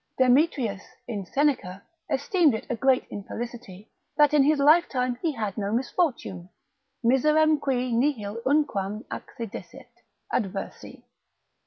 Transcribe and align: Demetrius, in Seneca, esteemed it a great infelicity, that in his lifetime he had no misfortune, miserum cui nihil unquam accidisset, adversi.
Demetrius, 0.17 0.81
in 1.07 1.27
Seneca, 1.27 1.83
esteemed 2.09 2.55
it 2.55 2.65
a 2.71 2.75
great 2.75 3.05
infelicity, 3.11 3.91
that 4.17 4.33
in 4.33 4.41
his 4.41 4.57
lifetime 4.57 5.19
he 5.21 5.31
had 5.33 5.55
no 5.59 5.71
misfortune, 5.71 6.49
miserum 7.03 7.59
cui 7.59 7.91
nihil 7.93 8.41
unquam 8.43 9.05
accidisset, 9.11 9.85
adversi. 10.33 11.03